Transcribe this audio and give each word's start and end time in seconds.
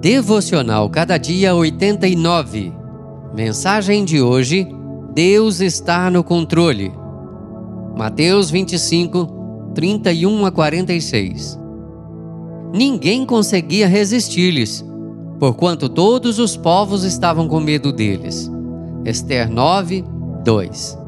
Devocional 0.00 0.88
Cada 0.88 1.18
Dia 1.18 1.54
89. 1.54 2.72
Mensagem 3.34 4.02
de 4.02 4.22
hoje: 4.22 4.66
Deus 5.12 5.60
está 5.60 6.10
no 6.10 6.24
controle. 6.24 6.90
Mateus 7.94 8.50
25, 8.50 9.72
31 9.74 10.46
a 10.46 10.50
46. 10.50 11.60
Ninguém 12.72 13.26
conseguia 13.26 13.86
resistir-lhes, 13.86 14.82
porquanto 15.38 15.86
todos 15.86 16.38
os 16.38 16.56
povos 16.56 17.04
estavam 17.04 17.46
com 17.46 17.60
medo 17.60 17.92
deles. 17.92 18.50
Esther 19.04 19.50
9, 19.50 20.02
2. 20.42 20.98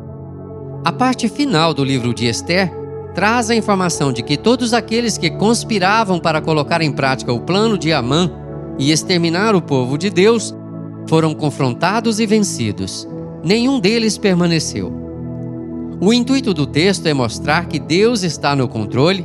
A 0.85 0.93
parte 0.93 1.31
final 1.31 1.73
do 1.73 1.83
livro 1.83 2.13
de 2.13 2.27
Esther 2.27 2.71
traz 3.15 3.49
a 3.49 3.55
informação 3.55 4.13
de 4.13 4.23
que 4.23 4.37
todos 4.37 4.75
aqueles 4.75 5.17
que 5.17 5.31
conspiravam 5.31 6.21
para 6.21 6.43
colocar 6.43 6.83
em 6.83 6.93
prática 6.93 7.33
o 7.33 7.41
plano 7.41 7.79
de 7.79 7.91
Amã 7.91 8.42
e 8.79 8.91
exterminar 8.91 9.55
o 9.55 9.63
povo 9.63 9.97
de 9.97 10.11
Deus, 10.11 10.55
foram 11.09 11.35
confrontados 11.35 12.21
e 12.21 12.27
vencidos. 12.27 13.09
Nenhum 13.45 13.81
deles 13.81 14.17
permaneceu. 14.17 14.93
O 16.01 16.13
intuito 16.13 16.53
do 16.53 16.67
texto 16.67 17.07
é 17.07 17.15
mostrar 17.15 17.67
que 17.67 17.79
Deus 17.79 18.23
está 18.23 18.57
no 18.57 18.69
controle 18.69 19.25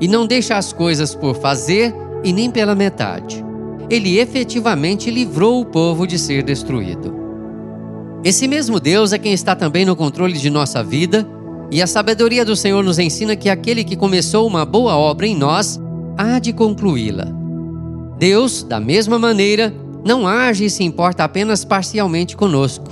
e 0.00 0.08
não 0.08 0.26
deixa 0.26 0.56
as 0.56 0.72
coisas 0.72 1.14
por 1.14 1.34
fazer 1.34 1.94
e 2.22 2.32
nem 2.32 2.50
pela 2.50 2.74
metade. 2.74 3.44
Ele 3.88 4.18
efetivamente 4.18 5.10
livrou 5.10 5.60
o 5.60 5.66
povo 5.66 6.06
de 6.06 6.18
ser 6.18 6.42
destruído. 6.42 7.14
Esse 8.24 8.48
mesmo 8.48 8.80
Deus 8.80 9.12
é 9.12 9.18
quem 9.18 9.32
está 9.32 9.54
também 9.54 9.84
no 9.84 9.94
controle 9.94 10.34
de 10.34 10.50
nossa 10.50 10.82
vida, 10.82 11.26
e 11.70 11.82
a 11.82 11.86
sabedoria 11.86 12.44
do 12.44 12.56
Senhor 12.56 12.82
nos 12.82 12.98
ensina 12.98 13.36
que 13.36 13.48
aquele 13.48 13.84
que 13.84 13.96
começou 13.96 14.46
uma 14.46 14.64
boa 14.64 14.96
obra 14.96 15.26
em 15.26 15.36
nós 15.36 15.80
há 16.16 16.38
de 16.38 16.52
concluí-la. 16.52 17.45
Deus, 18.18 18.62
da 18.62 18.80
mesma 18.80 19.18
maneira, 19.18 19.74
não 20.04 20.26
age 20.26 20.64
e 20.64 20.70
se 20.70 20.84
importa 20.84 21.24
apenas 21.24 21.64
parcialmente 21.64 22.36
conosco. 22.36 22.86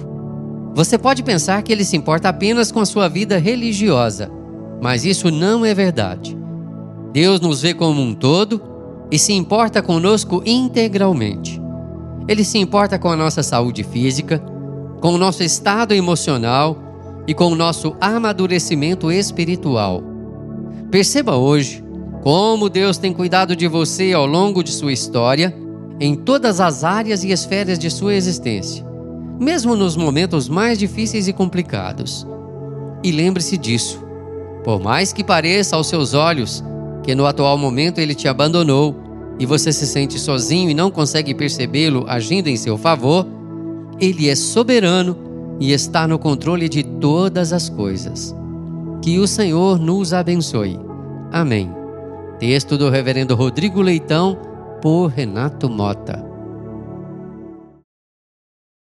Você 0.75 0.99
pode 0.99 1.23
pensar 1.23 1.63
que 1.63 1.73
ele 1.73 1.85
se 1.85 1.97
importa 1.97 2.29
apenas 2.29 2.73
com 2.73 2.81
a 2.81 2.87
sua 2.87 3.09
vida 3.09 3.39
religiosa, 3.39 4.31
mas 4.83 5.05
isso 5.05 5.31
não 5.31 5.65
é 5.65 5.73
verdade. 5.73 6.37
Deus 7.13 7.41
nos 7.41 7.63
vê 7.63 7.73
como 7.73 8.03
um 8.03 8.13
todo 8.13 8.61
e 9.11 9.19
se 9.19 9.33
importa 9.33 9.81
conosco 9.81 10.43
integralmente. 10.45 11.63
Ele 12.27 12.43
se 12.43 12.59
importa 12.59 12.99
com 12.99 13.09
a 13.09 13.17
nossa 13.17 13.43
saúde 13.43 13.85
física, 13.85 14.41
com 15.01 15.15
o 15.15 15.19
nosso 15.19 15.43
estado 15.45 15.95
emocional 15.95 16.77
e 17.27 17.33
com 17.33 17.53
o 17.53 17.55
nosso 17.55 17.95
amadurecimento 18.01 19.13
espiritual. 19.13 20.03
Perceba 20.91 21.37
hoje 21.37 21.84
como 22.25 22.71
Deus 22.71 22.97
tem 22.97 23.13
cuidado 23.13 23.55
de 23.55 23.69
você 23.69 24.15
ao 24.15 24.25
longo 24.25 24.65
de 24.65 24.71
sua 24.71 24.95
história, 24.95 25.55
em 26.01 26.15
todas 26.15 26.59
as 26.59 26.83
áreas 26.83 27.23
e 27.23 27.31
esferas 27.31 27.79
de 27.79 27.91
sua 27.91 28.15
existência, 28.15 28.83
mesmo 29.39 29.77
nos 29.77 29.95
momentos 29.95 30.49
mais 30.49 30.79
difíceis 30.79 31.29
e 31.29 31.35
complicados. 31.35 32.27
E 33.03 33.13
lembre-se 33.13 33.59
disso. 33.59 34.03
Por 34.65 34.81
mais 34.81 35.13
que 35.13 35.23
pareça 35.23 35.77
aos 35.77 35.87
seus 35.87 36.15
olhos 36.15 36.65
que 37.03 37.15
no 37.15 37.27
atual 37.27 37.59
momento 37.59 37.99
ele 37.99 38.15
te 38.15 38.27
abandonou 38.27 38.97
e 39.39 39.45
você 39.45 39.71
se 39.71 39.87
sente 39.87 40.19
sozinho 40.19 40.71
e 40.71 40.75
não 40.75 40.91
consegue 40.91 41.35
percebê-lo 41.35 42.07
agindo 42.09 42.49
em 42.49 42.57
seu 42.57 42.79
favor, 42.79 43.27
ele 44.01 44.31
é 44.31 44.35
soberano 44.35 45.15
e 45.61 45.73
está 45.73 46.09
no 46.09 46.19
controle 46.19 46.71
de 46.71 46.85
todas 46.85 47.53
as 47.53 47.69
coisas. 47.69 48.35
Que 49.03 49.19
o 49.19 49.27
Senhor 49.27 49.79
nos 49.79 50.15
abençoe. 50.15 50.81
Amém. 51.31 51.84
Texto 52.39 52.77
do 52.77 52.91
Reverendo 52.91 53.35
Rodrigo 53.35 53.81
Leitão, 53.81 54.37
por 54.83 55.07
Renato 55.07 55.71
Mota. 55.71 56.34